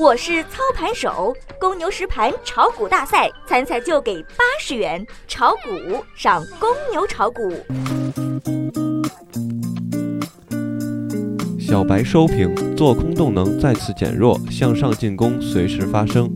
[0.00, 7.52] 我是操盘手，公牛实盘炒股大赛参赛就给八十元，炒股上公牛炒股。
[11.60, 16.34] 小白收评：做空动能再次减弱，向上进攻随时发生。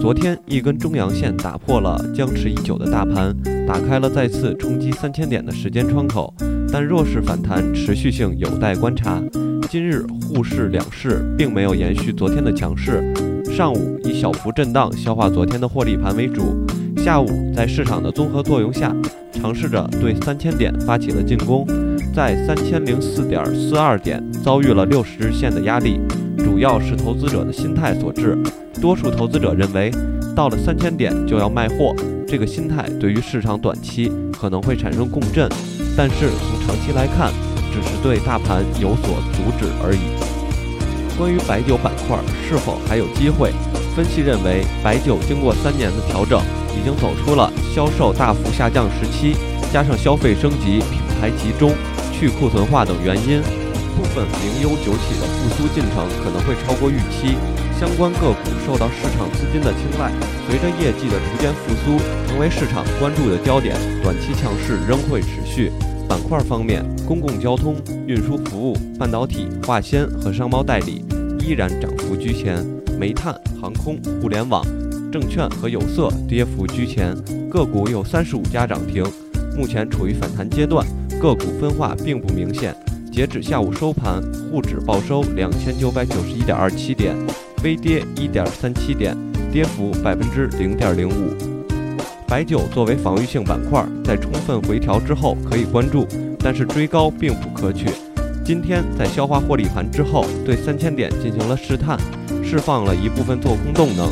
[0.00, 3.36] 昨天一根中阳线打破了僵持已久的大盘，
[3.66, 6.32] 打开了再次冲击三千点的时间窗口，
[6.72, 9.20] 但弱势反弹持续性有待观察。
[9.68, 13.02] 今日沪市两市并没有延续昨天的强势，
[13.44, 16.64] 上午以小幅震荡消化昨天的获利盘为主，
[16.98, 18.94] 下午在市场的综合作用下，
[19.32, 21.66] 尝试着对三千点发起了进攻，
[22.14, 25.98] 在三千零四点四二点遭遇了六十日线的压力，
[26.38, 28.38] 主要是投资者的心态所致，
[28.80, 29.90] 多数投资者认为
[30.36, 31.92] 到了三千点就要卖货，
[32.26, 35.48] 这个心态对于市场短期可能会产生共振，
[35.96, 37.32] 但是从长期来看。
[37.76, 40.16] 只是对大盘有所阻止而已。
[41.18, 42.16] 关于白酒板块
[42.48, 43.52] 是否还有机会，
[43.94, 46.40] 分析认为，白酒经过三年的调整，
[46.72, 49.36] 已经走出了销售大幅下降时期，
[49.72, 51.72] 加上消费升级、品牌集中、
[52.12, 53.40] 去库存化等原因，
[53.96, 57.36] 部分名优酒企的复苏进程可能会超过预期，
[57.80, 60.12] 相关个股受到市场资金的青睐，
[60.48, 65.72] 随着业绩的逐渐复苏，成为市场关注的焦点，短期强势仍会持续。
[66.08, 67.76] 板块方面，公共交通、
[68.06, 71.04] 运输服务、半导体、化纤和商贸代理
[71.40, 72.64] 依然涨幅居前；
[72.98, 74.64] 煤炭、航空、互联网、
[75.10, 77.14] 证券和有色跌幅居前。
[77.50, 79.04] 个股有三十五家涨停，
[79.56, 80.86] 目前处于反弹阶段，
[81.20, 82.74] 个股分化并不明显。
[83.10, 87.16] 截止下午收盘，沪指报收两千九百九十一点二七点，
[87.64, 89.16] 微跌一点三七点，
[89.50, 91.55] 跌幅百分之零点零五。
[92.28, 96.06] 白酒作为防御性板块，在充分回调之后可以关注，
[96.40, 97.86] 但是追高并不可取。
[98.44, 101.96] 今天在消化获利盘之后，对三千点进行了试探，
[102.42, 104.08] 释放了一部分做空动能，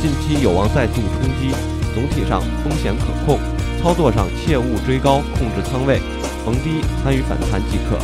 [0.00, 1.54] 近期有望再度冲击。
[1.94, 3.38] 总体上风险可控，
[3.82, 6.00] 操作上切勿追高，控制仓位，
[6.44, 7.98] 逢低参与反弹即可。